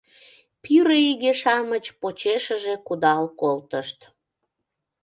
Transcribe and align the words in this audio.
Пире 0.61 0.97
иге-шамыч 1.11 1.85
почешыже 1.99 2.75
кудал 2.87 3.23
колтышт. 3.39 3.99